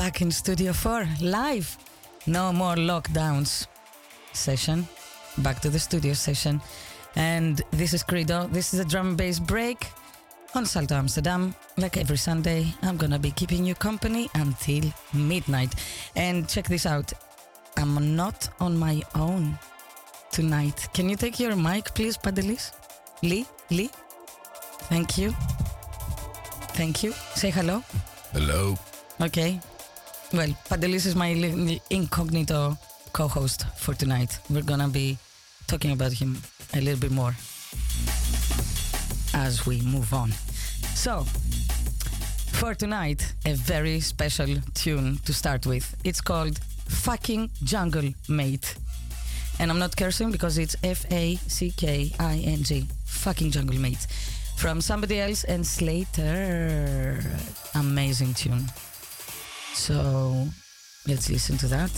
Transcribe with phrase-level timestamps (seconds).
[0.00, 1.76] Back in Studio 4, live.
[2.26, 3.66] No more lockdowns
[4.32, 4.88] session.
[5.36, 6.62] Back to the studio session.
[7.16, 8.46] And this is Credo.
[8.46, 9.92] This is a drum and bass break
[10.54, 11.54] on Salto Amsterdam.
[11.76, 15.74] Like every Sunday, I'm gonna be keeping you company until midnight.
[16.16, 17.12] And check this out
[17.76, 19.58] I'm not on my own
[20.32, 20.88] tonight.
[20.94, 22.72] Can you take your mic, please, Padelis?
[23.22, 23.44] Lee?
[23.70, 23.90] Lee?
[24.88, 25.32] Thank you.
[26.72, 27.12] Thank you.
[27.34, 27.82] Say hello.
[28.32, 28.78] Hello.
[29.20, 29.60] Okay.
[30.32, 31.28] Well, Padelis is my
[31.90, 32.78] incognito
[33.12, 34.38] co host for tonight.
[34.48, 35.18] We're gonna be
[35.66, 36.40] talking about him
[36.72, 37.34] a little bit more
[39.34, 40.30] as we move on.
[40.94, 41.24] So,
[42.52, 45.96] for tonight, a very special tune to start with.
[46.04, 48.76] It's called Fucking Jungle Mate.
[49.58, 52.86] And I'm not cursing because it's F A C K I N G.
[53.04, 54.06] Fucking Jungle Mate.
[54.56, 57.20] From somebody else and Slater.
[57.74, 58.70] Amazing tune.
[59.80, 60.46] So
[61.06, 61.90] let's listen to that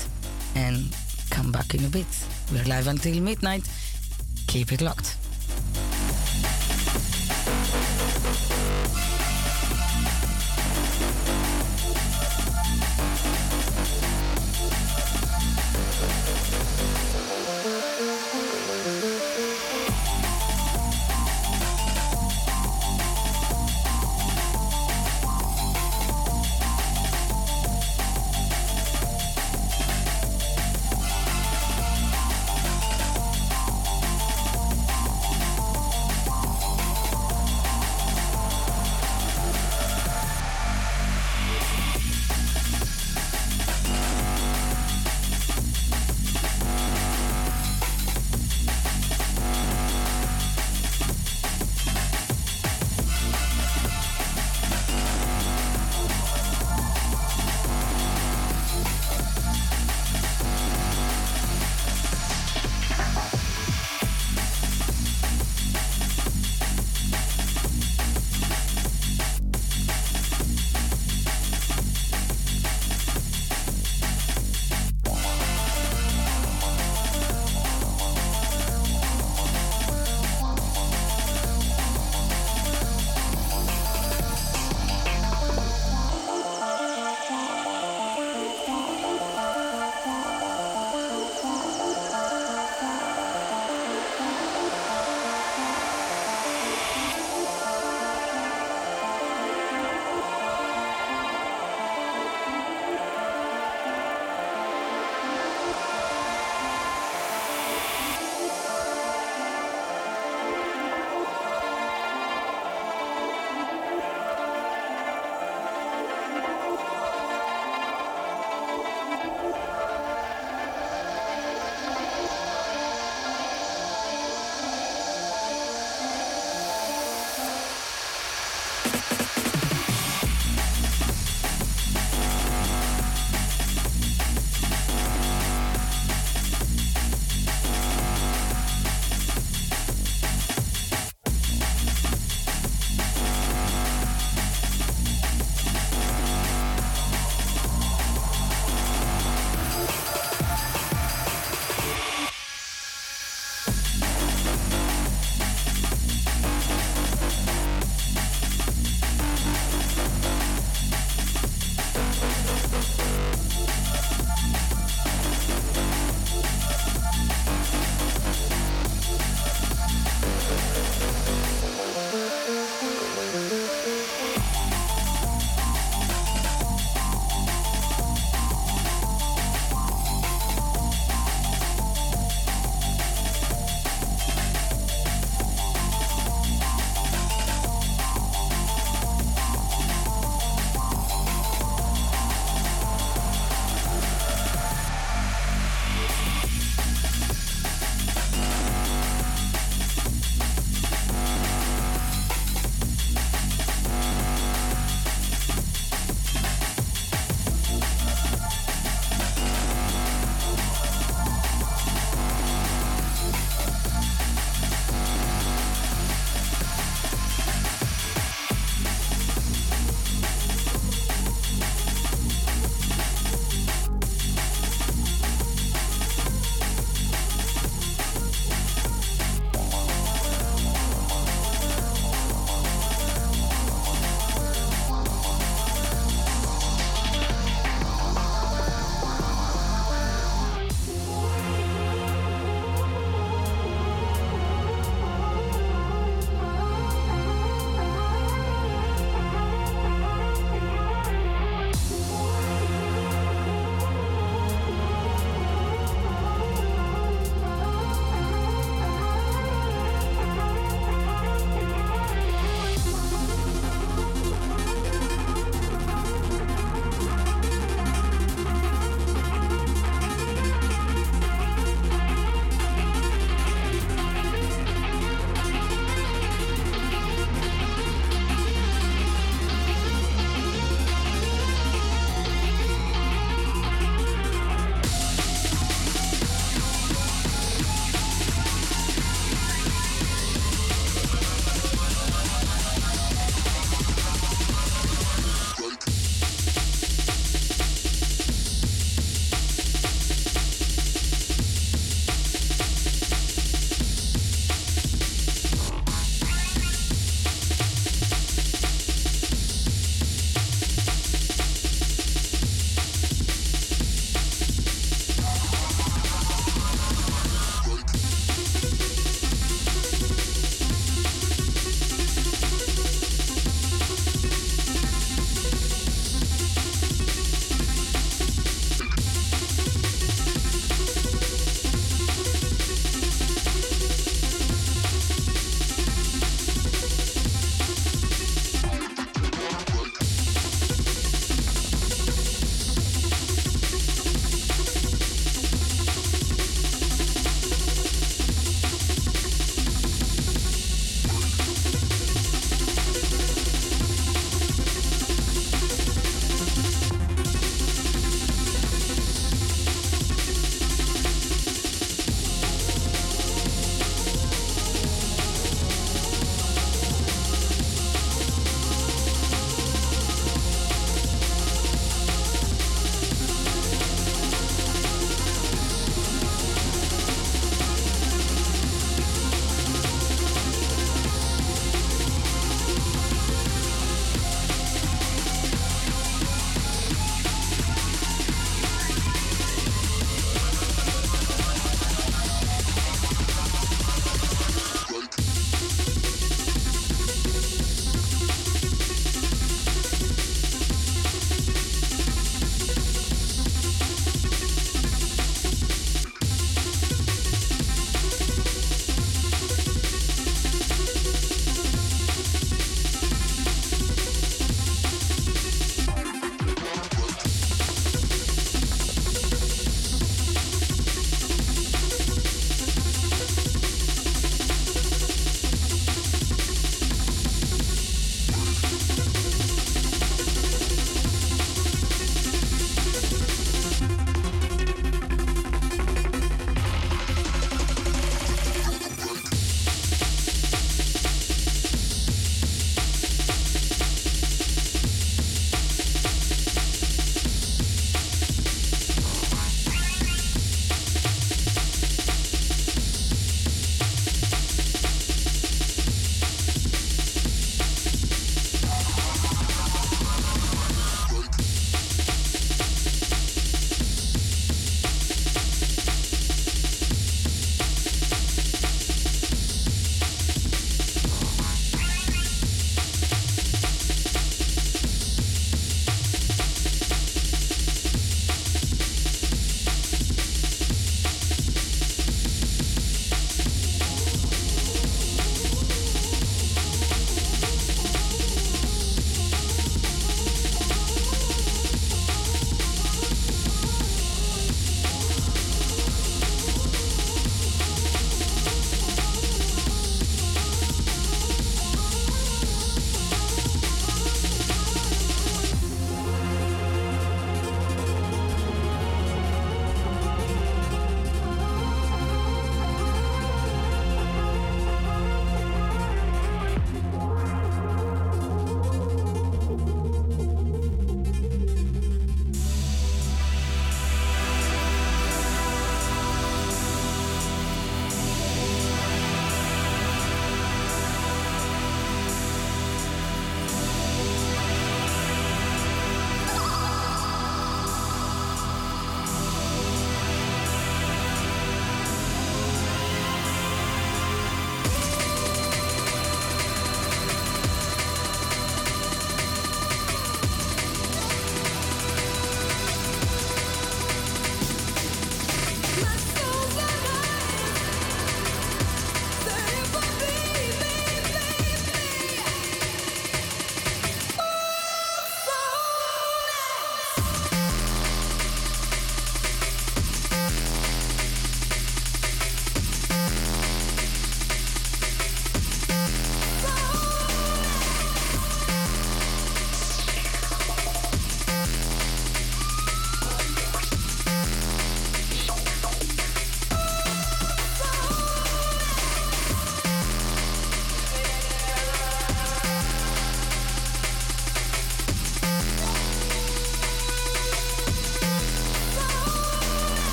[0.55, 0.97] and
[1.31, 2.07] come back in a bit.
[2.53, 3.69] We're live until midnight.
[4.47, 5.17] Keep it locked.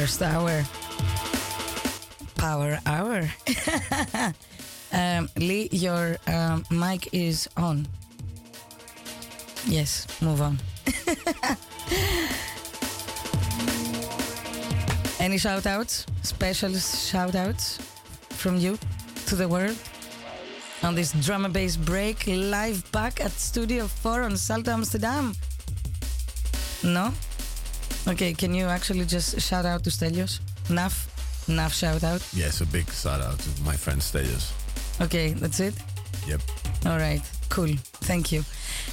[0.00, 0.64] First hour,
[2.34, 3.30] power hour.
[4.92, 7.86] um, Lee, your um, mic is on.
[9.66, 10.58] Yes, move on.
[15.20, 16.06] Any shout outs?
[16.22, 17.78] Special shout outs
[18.30, 18.76] from you
[19.26, 19.76] to the world?
[20.82, 25.34] On this drum and bass break live back at Studio 4 on Salto Amsterdam?
[26.82, 27.12] No?
[28.06, 30.40] Okay, can you actually just shout out to Stelios?
[30.68, 31.06] Naf?
[31.48, 32.22] Naf shout out?
[32.34, 34.52] Yes, a big shout out to my friend Stelios.
[35.00, 35.74] Okay, that's it?
[36.26, 36.40] Yep.
[36.86, 37.74] All right, cool.
[38.04, 38.44] Thank you.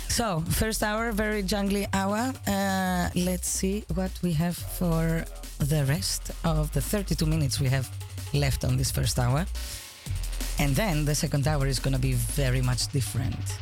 [0.07, 2.33] So, first hour, very jungly hour.
[2.47, 5.25] Uh, let's see what we have for
[5.59, 7.89] the rest of the 32 minutes we have
[8.33, 9.45] left on this first hour.
[10.57, 13.59] And then the second hour is going to be very much different.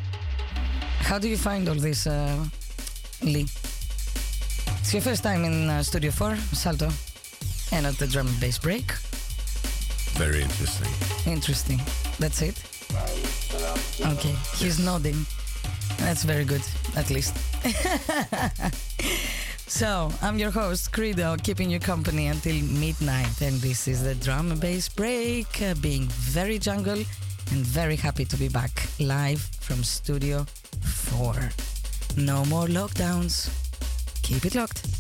[0.99, 2.45] How do you find all this, uh,
[3.23, 3.47] Lee?
[4.79, 6.89] It's your first time in uh, Studio 4, Salto,
[7.71, 8.91] and at the drum and bass break.
[10.17, 11.31] Very interesting.
[11.31, 11.79] Interesting.
[12.17, 12.63] That's it?
[14.01, 15.25] Okay, he's nodding.
[15.97, 16.63] That's very good,
[16.95, 17.37] at least.
[19.69, 23.41] so, I'm your host, Credo, keeping you company until midnight.
[23.41, 27.03] And this is the drum and bass break, uh, being very jungle
[27.51, 30.45] and very happy to be back live from Studio
[30.81, 31.51] 4.
[32.17, 33.68] No more lockdowns.
[34.29, 34.98] Keep it locked.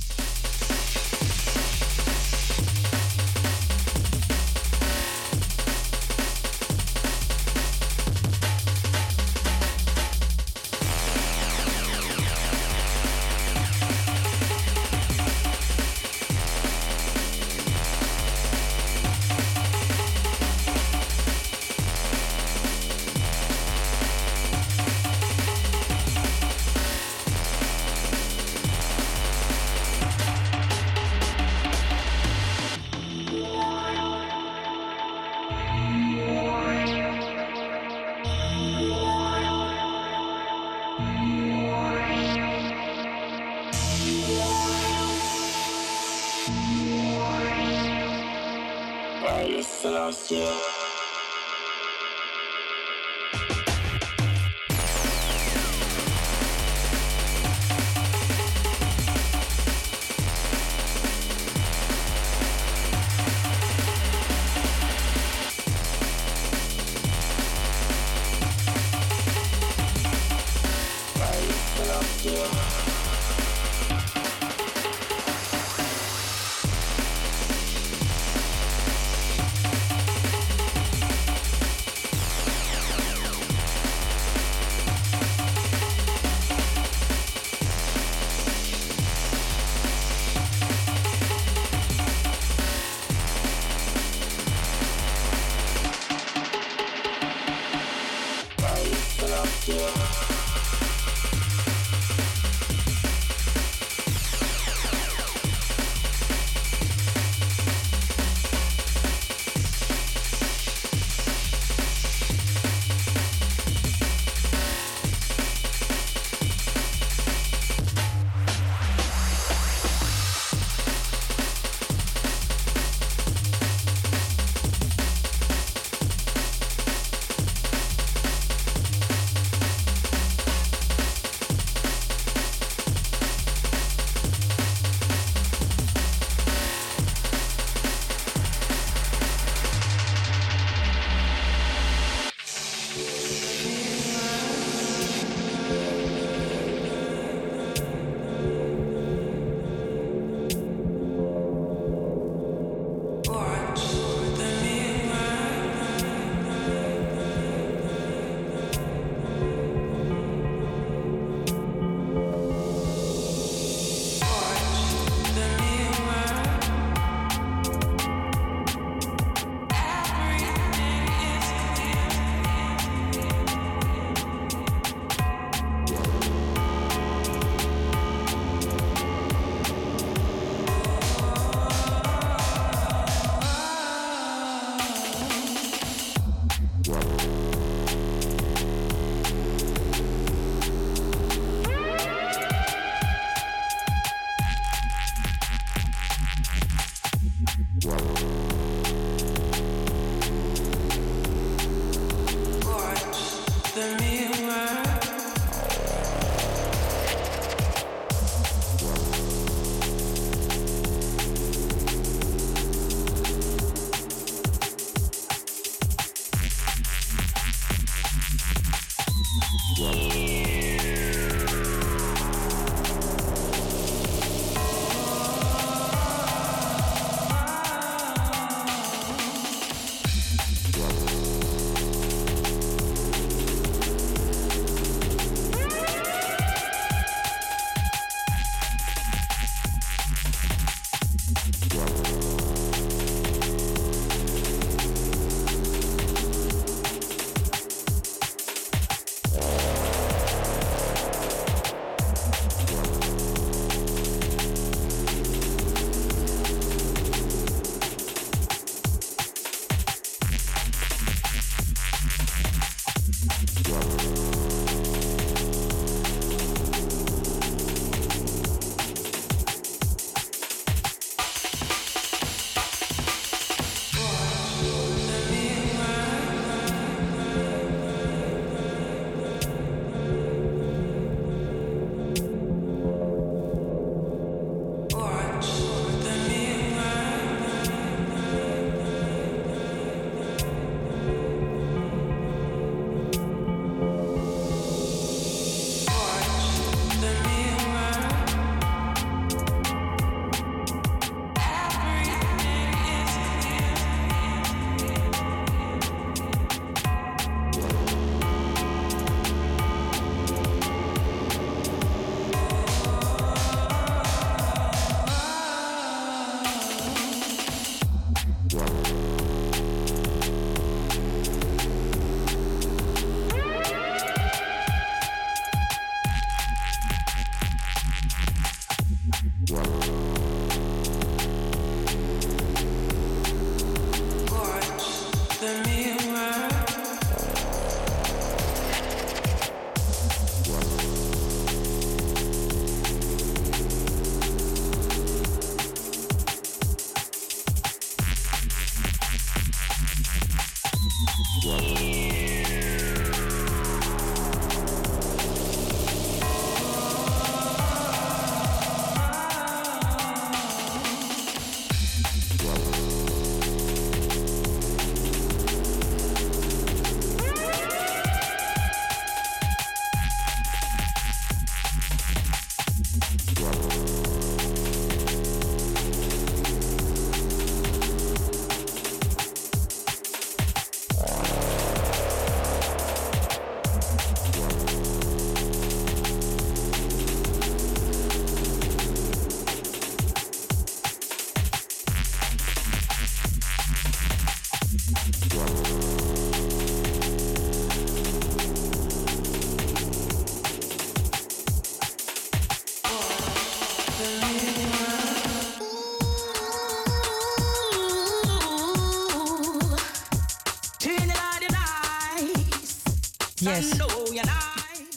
[413.41, 413.79] Yes.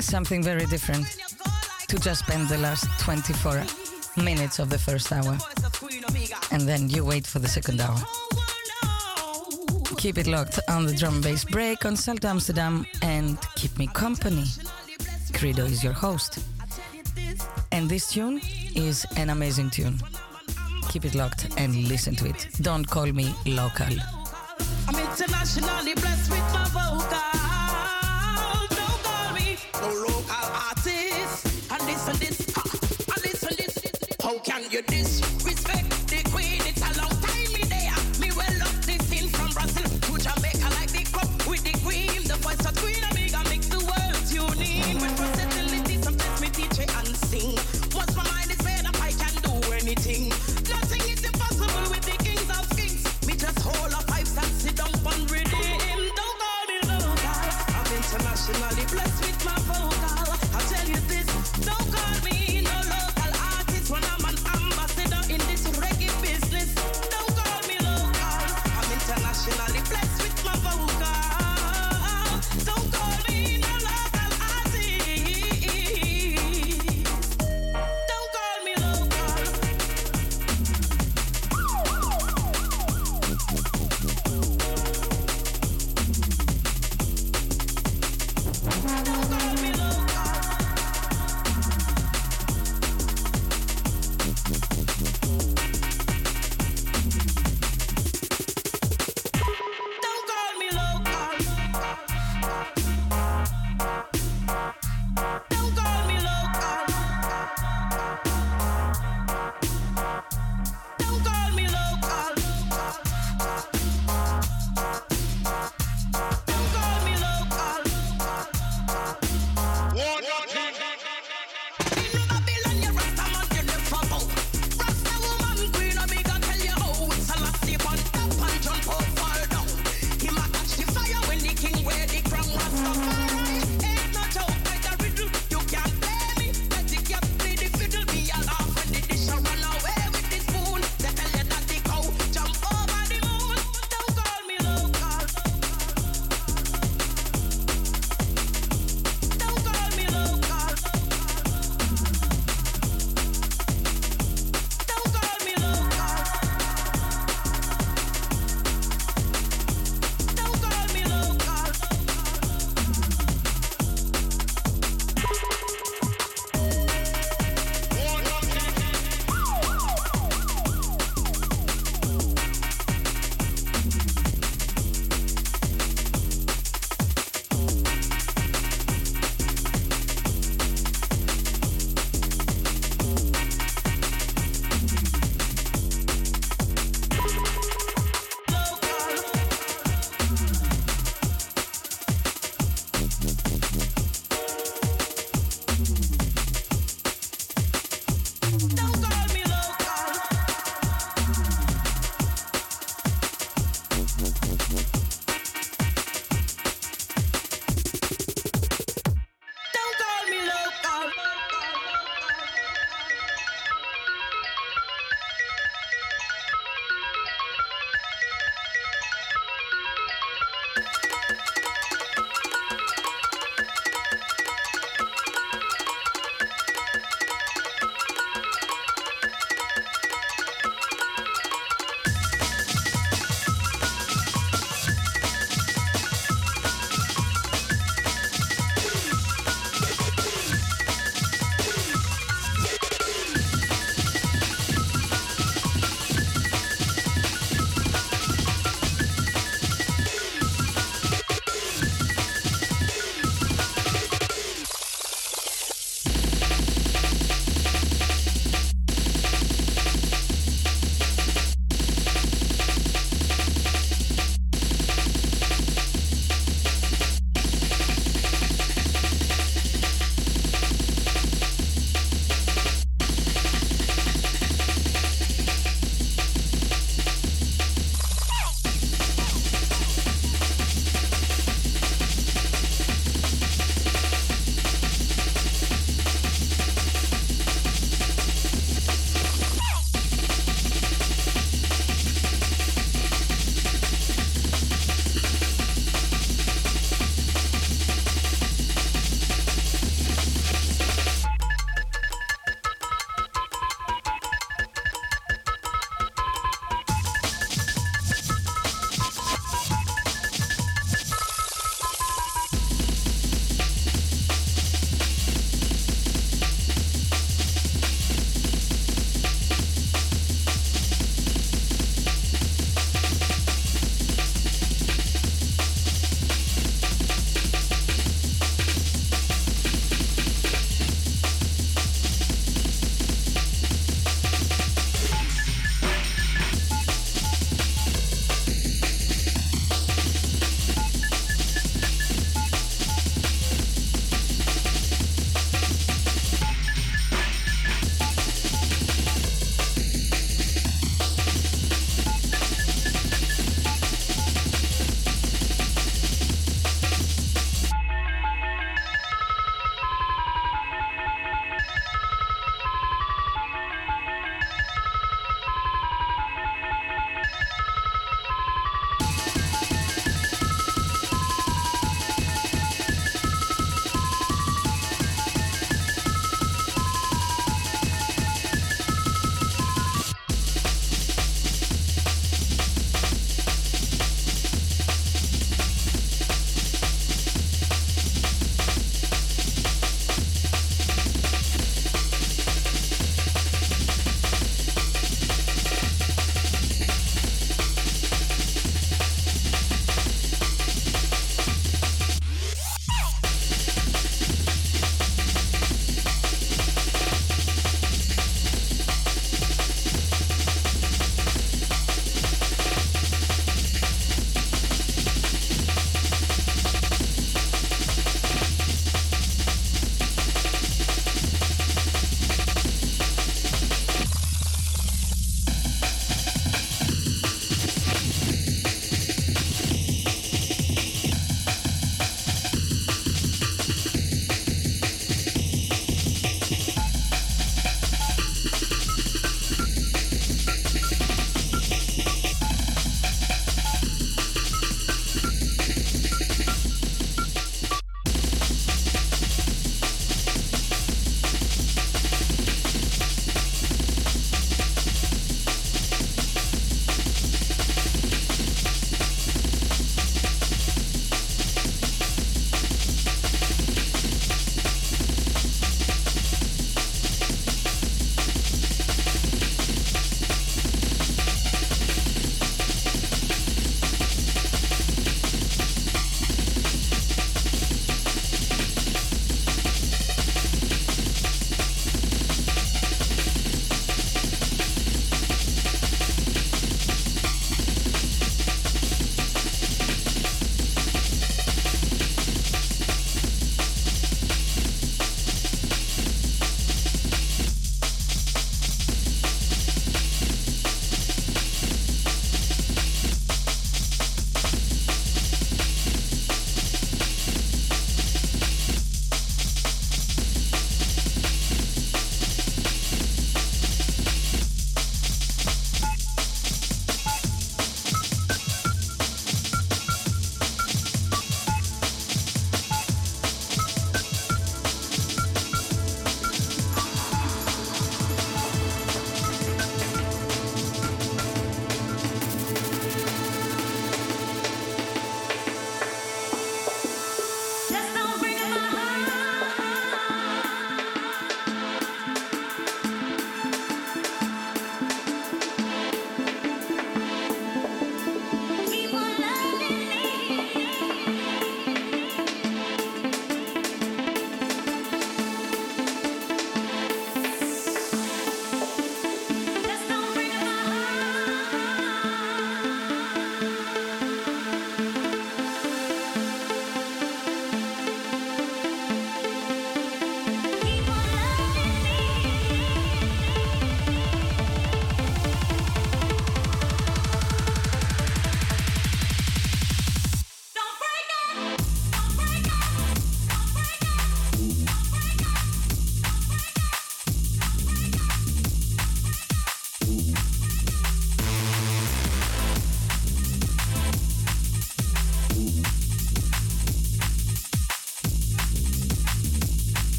[0.00, 1.06] Something very different
[1.88, 3.64] to just spend the last 24
[4.16, 5.36] minutes of the first hour.
[6.52, 7.98] And then you wait for the second hour.
[9.96, 14.44] Keep it locked on the drum bass break on Salto Amsterdam and keep me company.
[15.32, 16.38] Credo is your host.
[17.72, 18.40] And this tune
[18.76, 19.98] is an amazing tune.
[20.90, 22.48] Keep it locked and listen to it.
[22.60, 23.96] Don't call me local.
[24.86, 27.27] I'm internationally blessed with my vocal.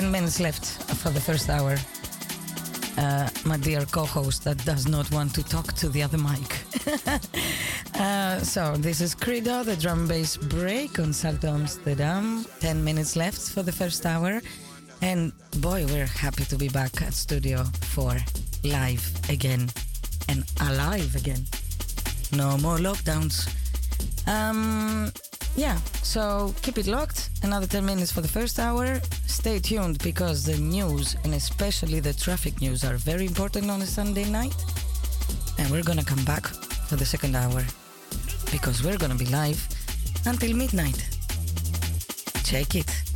[0.00, 0.64] 10 minutes left
[1.02, 1.76] for the first hour.
[2.96, 6.50] Uh, my dear co host that does not want to talk to the other mic.
[8.00, 12.46] uh, so, this is Credo, the drum bass break on Salto Amsterdam.
[12.60, 14.40] 10 minutes left for the first hour.
[15.02, 18.18] And boy, we're happy to be back at Studio 4
[18.62, 19.68] live again
[20.28, 21.44] and alive again.
[22.32, 23.48] No more lockdowns.
[24.28, 25.10] Um,
[25.56, 27.30] yeah, so keep it locked.
[27.42, 29.00] Another 10 minutes for the first hour.
[29.26, 33.86] Stay tuned because the news and especially the traffic news are very important on a
[33.86, 34.54] Sunday night.
[35.58, 36.46] And we're gonna come back
[36.88, 37.64] for the second hour
[38.50, 39.66] because we're gonna be live
[40.26, 41.08] until midnight.
[42.44, 43.07] Check it.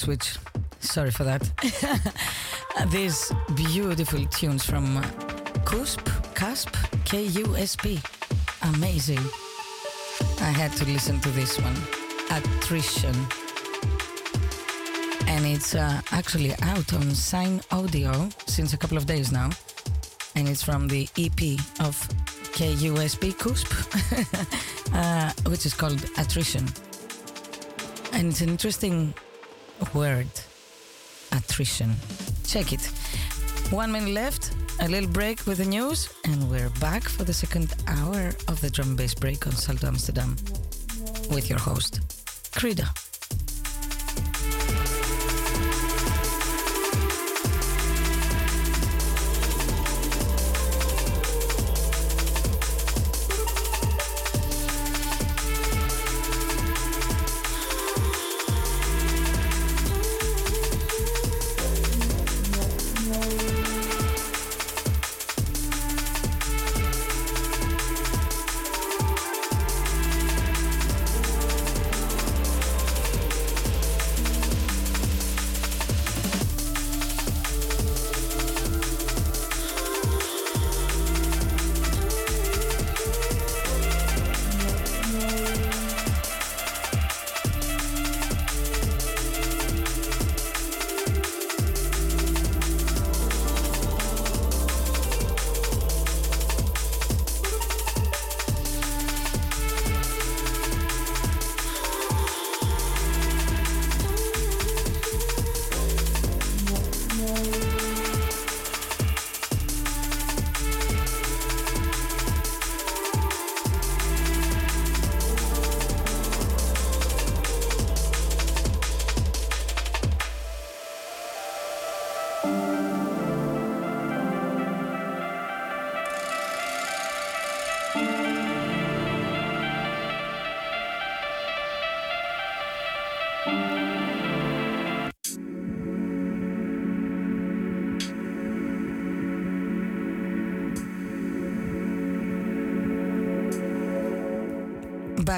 [0.00, 0.38] Switch.
[0.80, 1.42] Sorry for that.
[2.90, 5.02] These beautiful tunes from uh,
[5.64, 6.00] Cusp,
[6.34, 6.74] Cusp,
[7.04, 8.00] K U S P.
[8.62, 9.20] Amazing.
[10.40, 11.76] I had to listen to this one.
[12.30, 13.14] Attrition.
[15.26, 19.50] And it's uh, actually out on Sign Audio since a couple of days now.
[20.34, 21.94] And it's from the EP of
[22.56, 23.70] KUSP Cusp,
[24.94, 26.66] uh, which is called Attrition.
[28.14, 29.12] And it's an interesting
[29.94, 30.28] word
[31.32, 31.94] attrition.
[32.46, 32.84] Check it.
[33.70, 37.74] One minute left, a little break with the news, and we're back for the second
[37.86, 40.36] hour of the drum bass break on Salto Amsterdam
[41.30, 42.00] with your host,
[42.52, 42.84] Credo.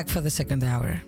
[0.03, 1.01] Back for the second hour,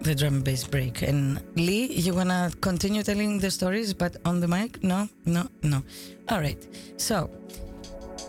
[0.00, 1.02] the drum and bass break.
[1.02, 4.82] And Lee, you wanna continue telling the stories, but on the mic?
[4.82, 5.84] No, no, no.
[6.30, 6.58] All right.
[6.96, 7.30] So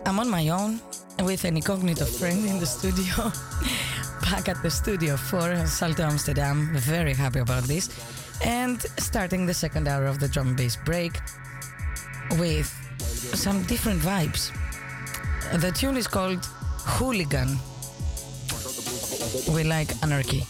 [0.05, 0.79] I'm on my own
[1.23, 3.31] with an incognito friend in the studio.
[4.29, 6.69] back at the studio for Salto Amsterdam.
[6.75, 7.89] Very happy about this.
[8.43, 11.13] And starting the second hour of the drum and bass break
[12.37, 12.69] with
[13.33, 14.51] some different vibes.
[15.61, 16.45] The tune is called
[16.95, 17.57] Hooligan
[19.49, 20.43] we like anarchy.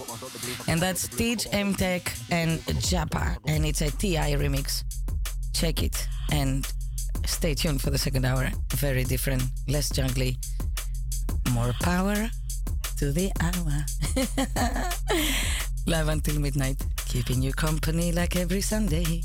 [0.68, 4.84] And that's Teach M Tech and Japa, and it's a TI remix.
[5.54, 6.68] Check it and
[7.26, 8.50] stay tuned for the second hour.
[8.76, 10.38] Very different, less jungly,
[11.52, 12.30] more power
[12.98, 13.86] to the hour.
[15.88, 19.24] Live until midnight, keeping you company like every Sunday.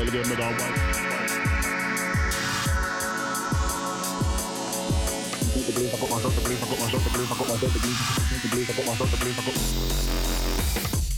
[0.00, 0.72] elleve'ye daha var.
[5.66, 7.72] The blues, I got myself, the blues, I got myself, the blues, I got myself,
[7.74, 7.98] the blues,
[8.42, 11.09] the blues, I got myself, the blues, I got.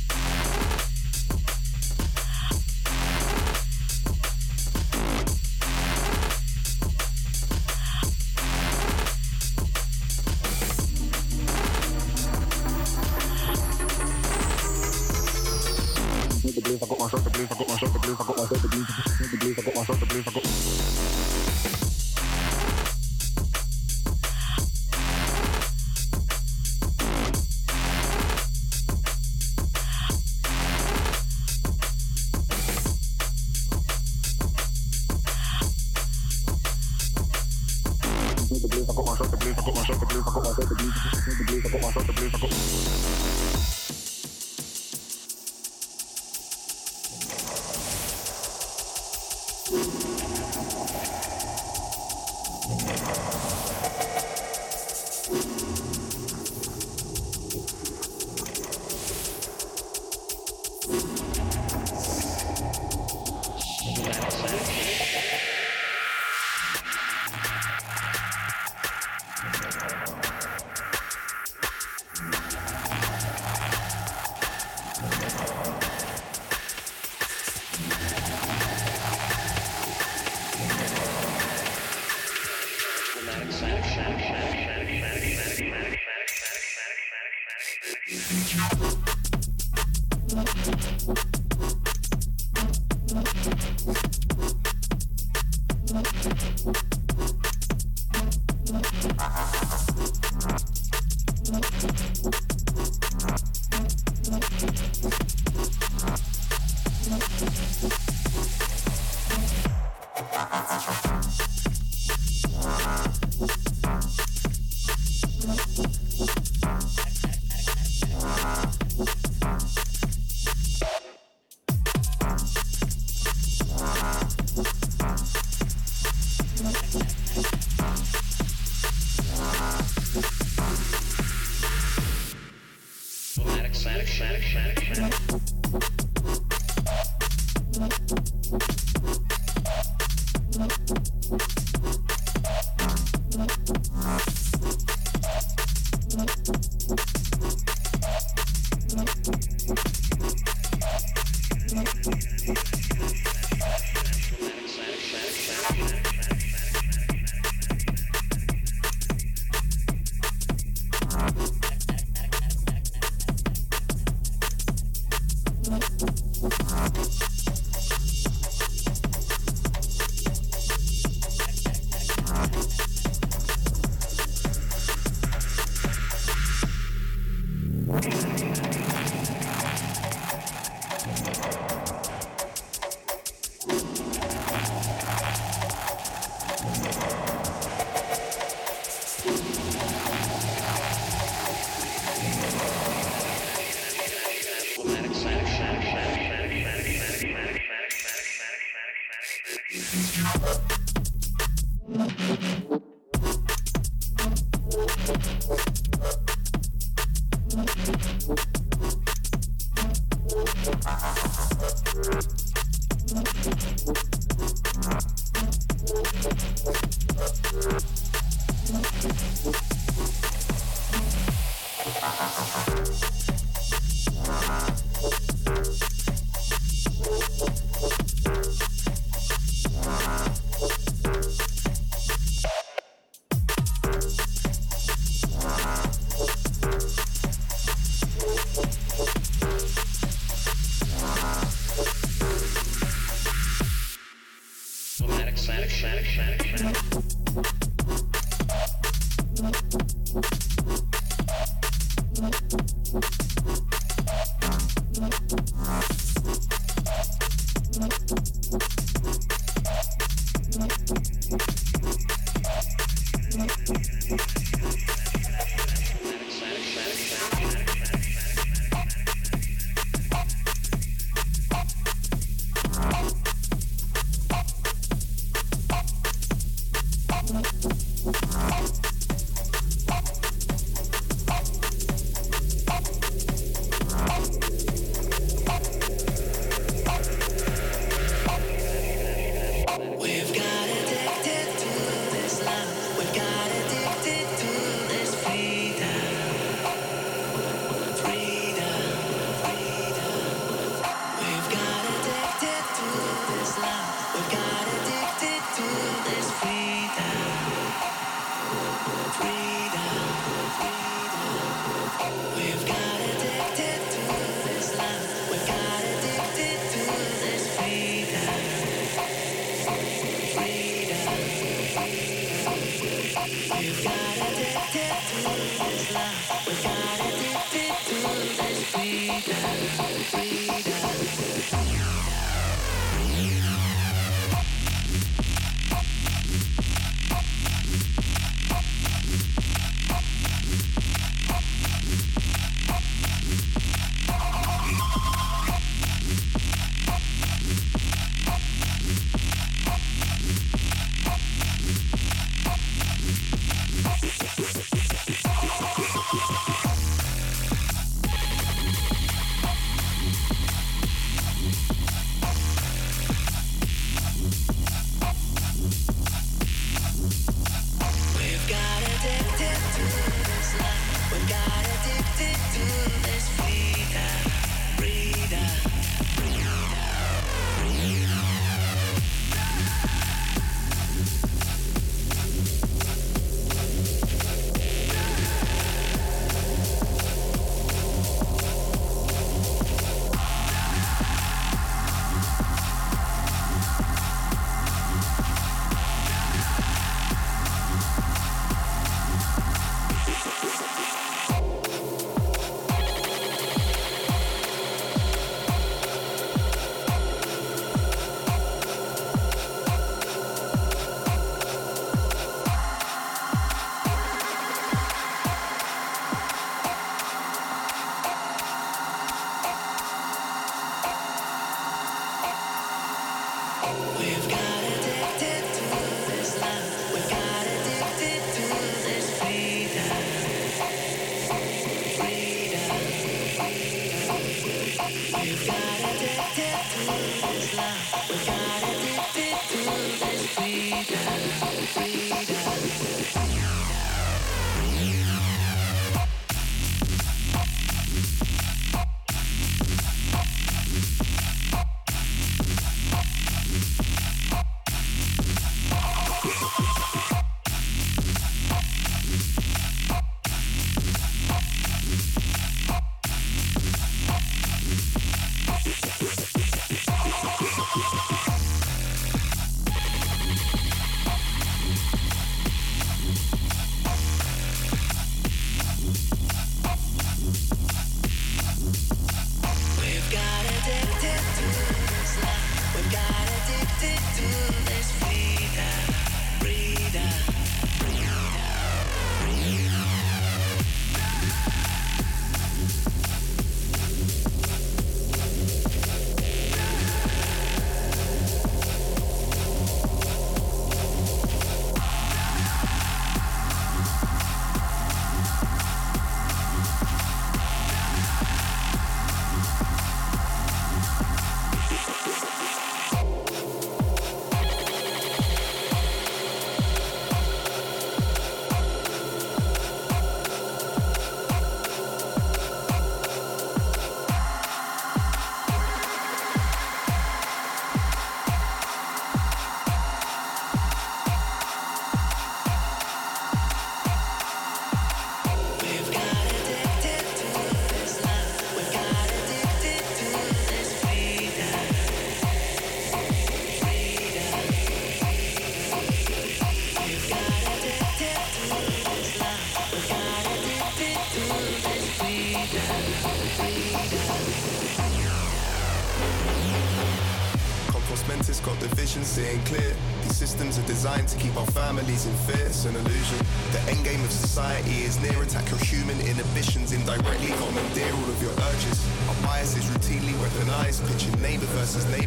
[562.62, 563.18] An illusion.
[563.50, 568.22] The end game of society is near attack your human inhibitions indirectly commandeer all of
[568.22, 568.78] your urges.
[569.08, 572.01] Our bias is routinely weaponized, pitching neighbor versus neighbor,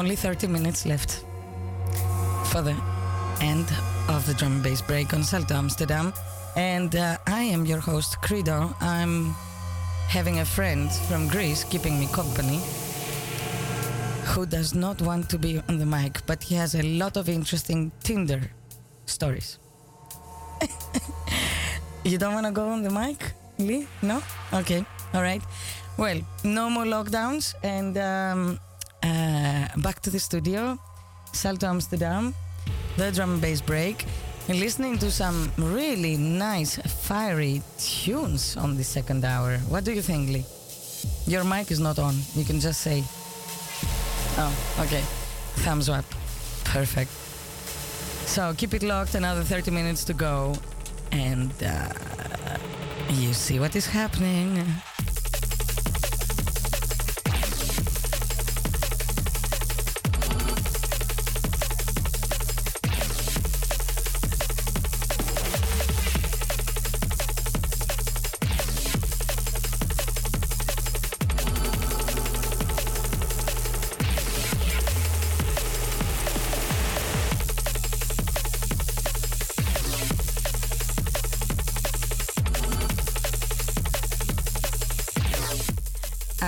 [0.00, 1.26] Only 30 minutes left
[2.46, 2.74] for the
[3.42, 3.66] end
[4.08, 6.14] of the drum and bass break on Salto Amsterdam.
[6.56, 8.74] And uh, I am your host, Credo.
[8.80, 9.34] I'm
[10.08, 12.62] having a friend from Greece keeping me company
[14.24, 17.28] who does not want to be on the mic, but he has a lot of
[17.28, 18.40] interesting Tinder
[19.04, 19.58] stories.
[22.04, 23.86] you don't want to go on the mic, Lee?
[24.00, 24.22] No?
[24.54, 24.82] Okay,
[25.12, 25.42] all right.
[25.98, 28.58] Well, no more lockdowns and um,
[29.02, 30.78] uh, back to the studio.
[31.32, 32.34] Salto Amsterdam,
[32.96, 34.04] the drum and bass break,
[34.48, 39.58] and listening to some really nice, fiery tunes on the second hour.
[39.68, 40.44] What do you think, Lee?
[41.26, 42.14] Your mic is not on.
[42.34, 43.04] You can just say,
[44.36, 45.02] Oh, okay.
[45.64, 46.04] Thumbs up.
[46.64, 47.10] Perfect.
[48.26, 50.54] So keep it locked, another 30 minutes to go,
[51.12, 51.92] and uh,
[53.10, 54.64] you see what is happening.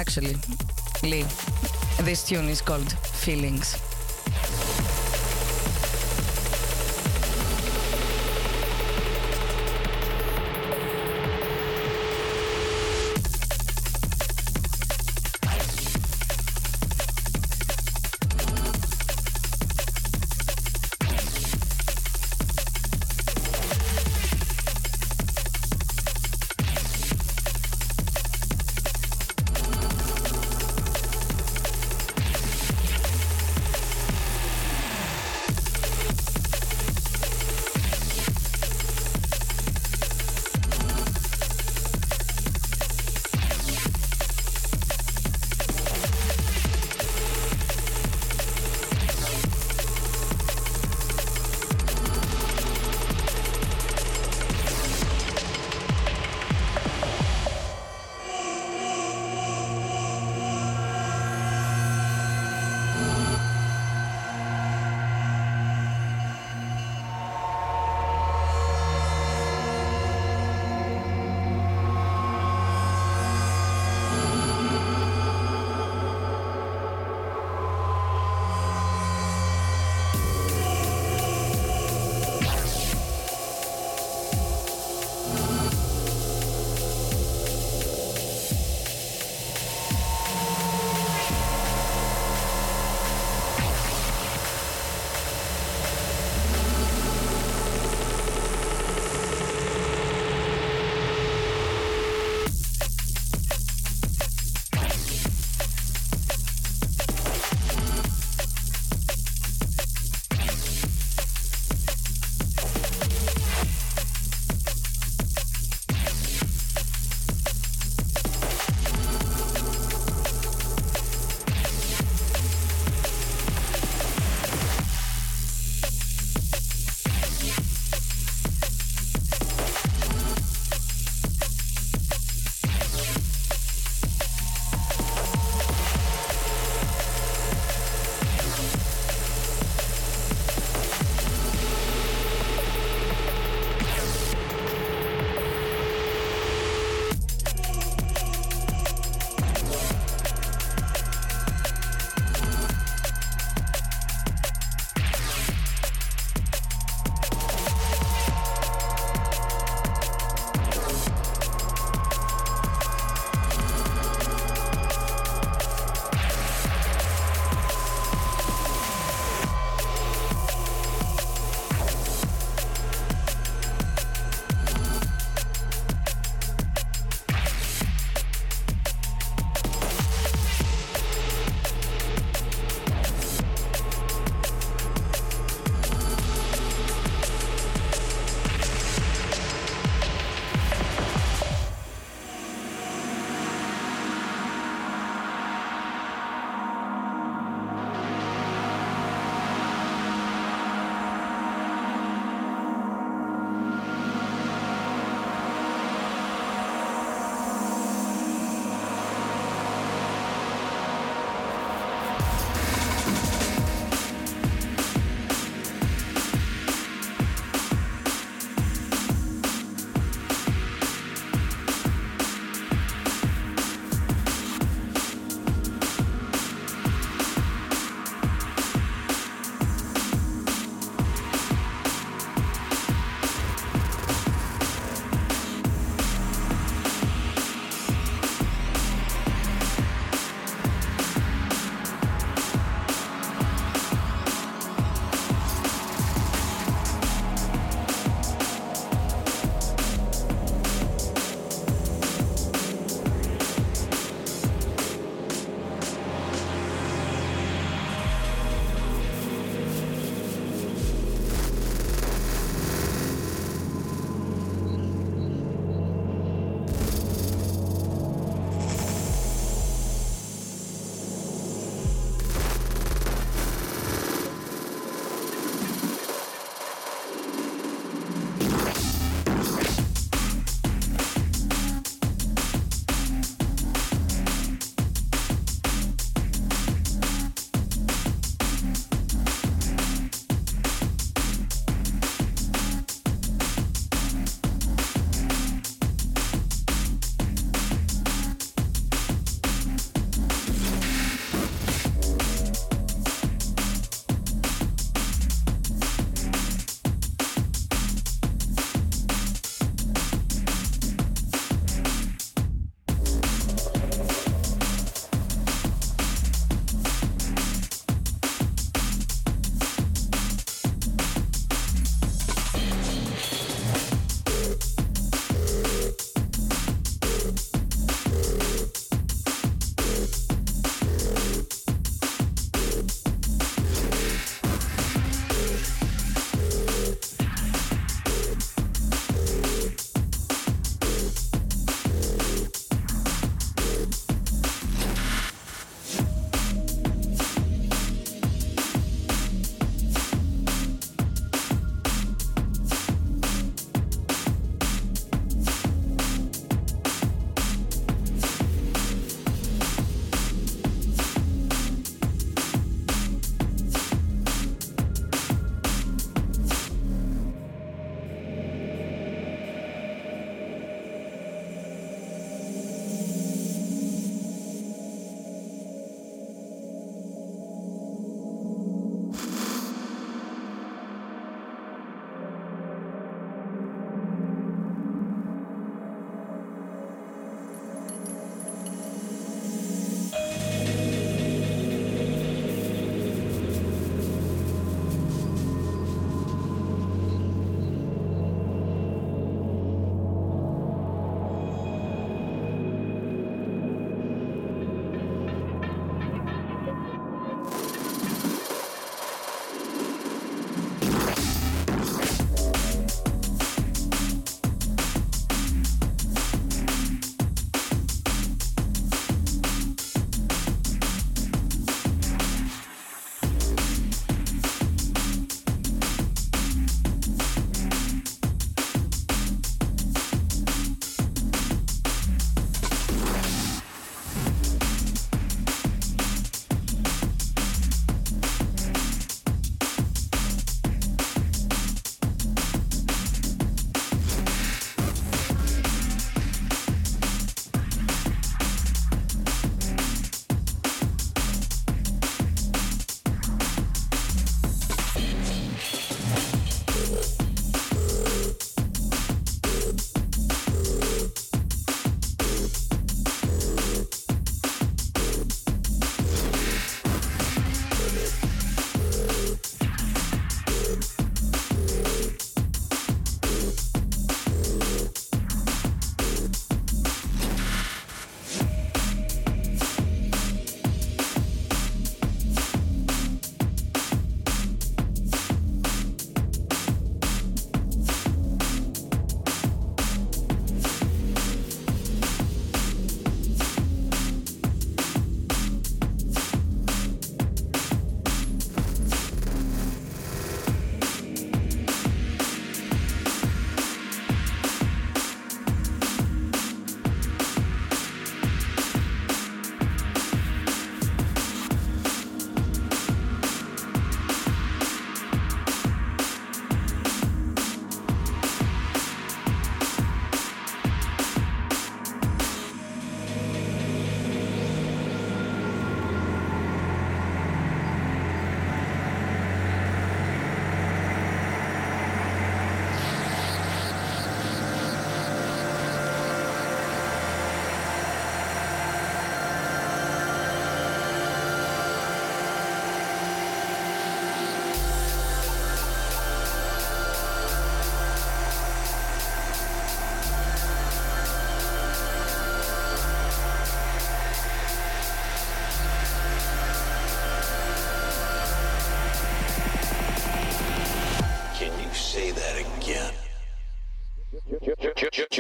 [0.03, 0.35] Actually,
[1.05, 1.23] Lee,
[2.01, 3.92] this tune is called Feelings.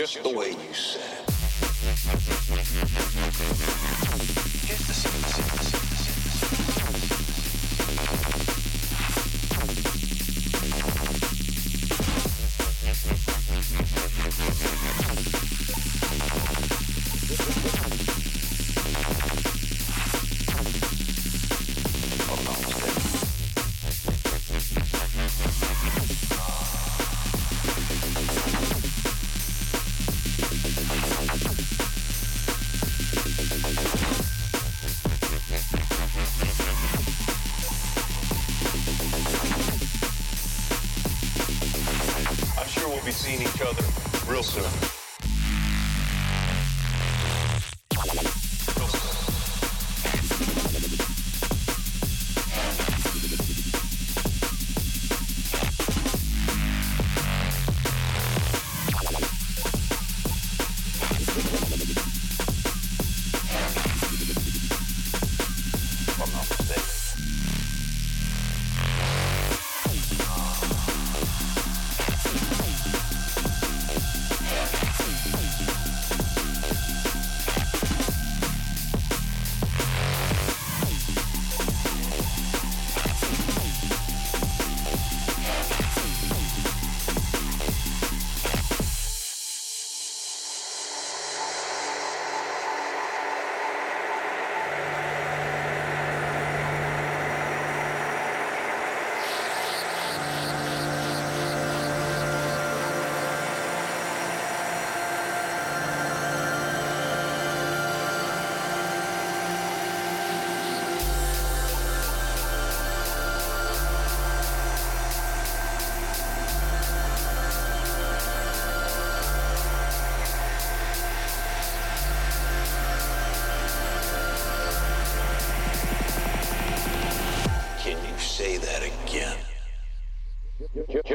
[0.02, 1.01] Just the way you said.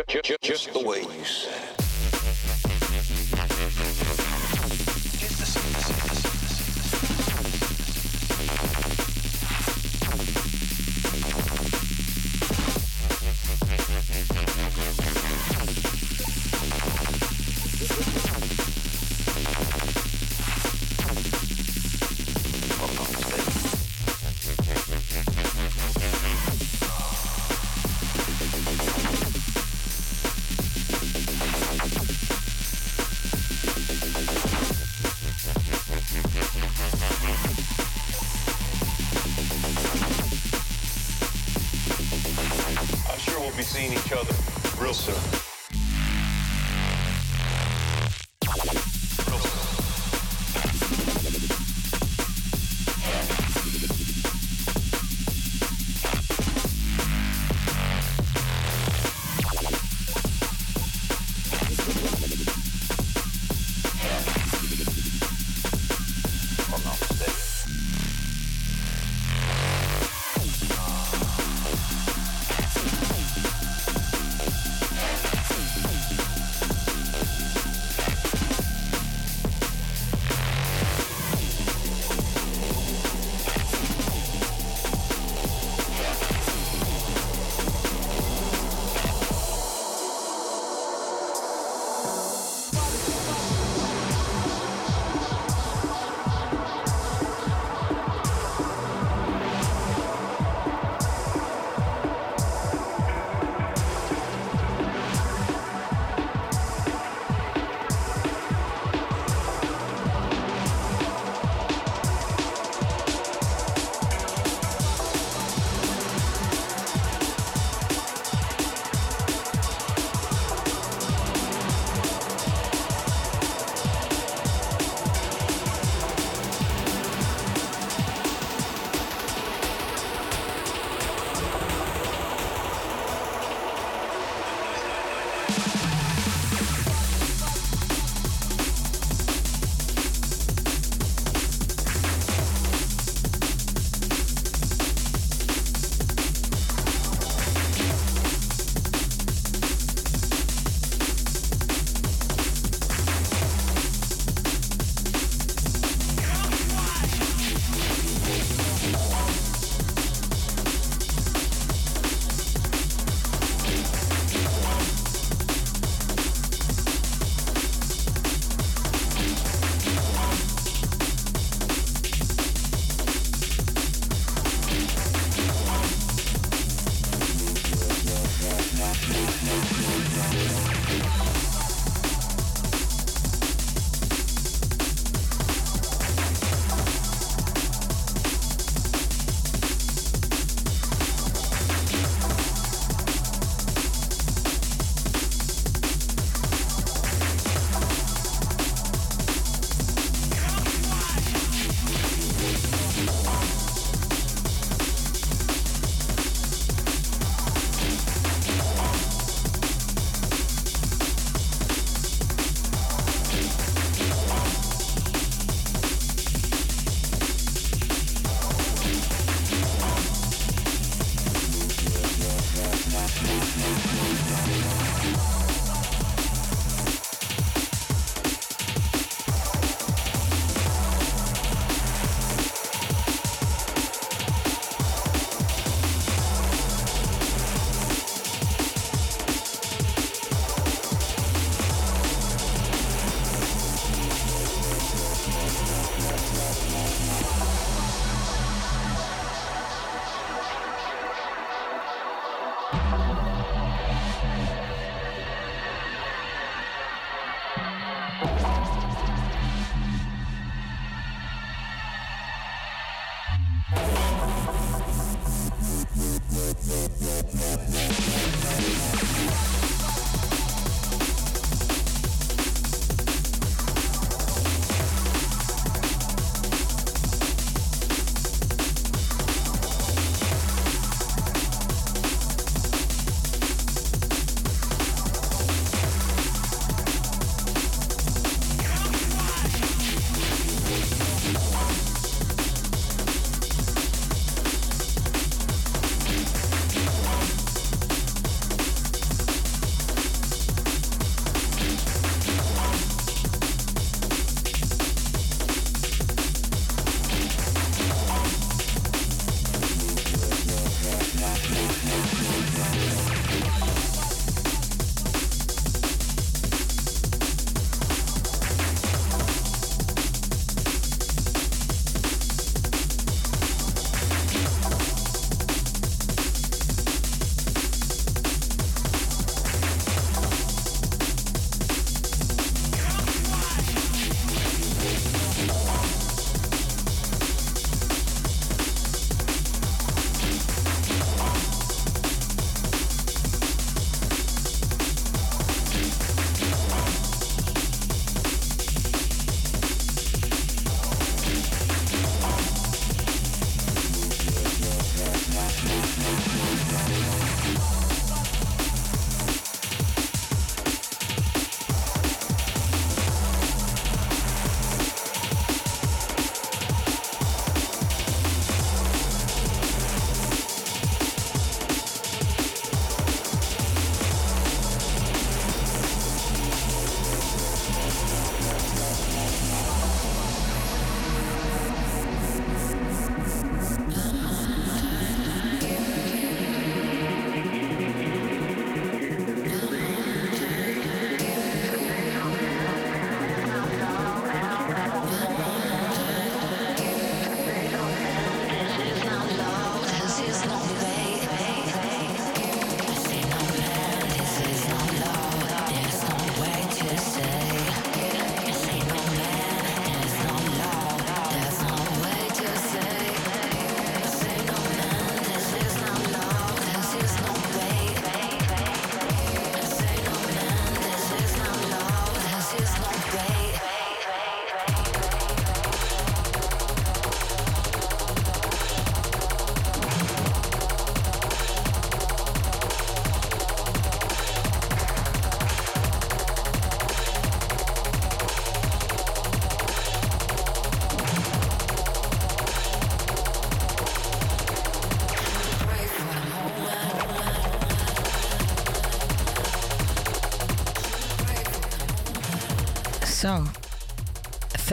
[0.07, 1.86] Just the way you said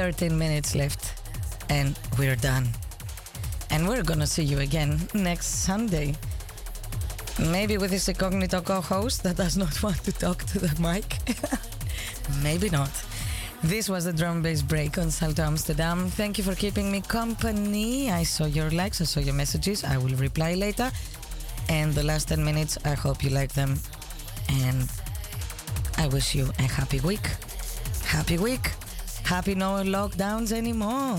[0.05, 1.14] 13 minutes left
[1.70, 2.68] and we're done.
[3.70, 6.14] And we're gonna see you again next Sunday.
[7.39, 11.09] Maybe with his incognito co host that does not want to talk to the mic.
[12.43, 12.90] Maybe not.
[13.62, 16.10] This was the drum bass break on Salto Amsterdam.
[16.10, 18.10] Thank you for keeping me company.
[18.10, 19.85] I saw your likes, I saw your messages.
[19.85, 20.93] I will reply later.
[21.70, 23.81] And the last 10 minutes, I hope you like them.
[24.51, 24.86] And
[25.97, 27.26] I wish you a happy week.
[28.05, 28.84] Happy week.
[29.24, 31.18] Happy no lockdowns anymore.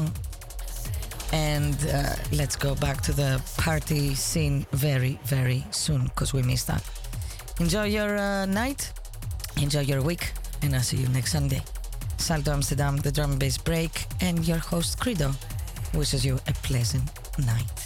[1.33, 6.67] And uh, let's go back to the party scene very, very soon because we missed
[6.67, 6.83] that.
[7.59, 8.91] Enjoy your uh, night,
[9.61, 11.61] enjoy your week, and I'll see you next Sunday.
[12.17, 15.31] Salto Amsterdam, the drum and bass break, and your host Credo
[15.93, 17.09] wishes you a pleasant
[17.39, 17.84] night.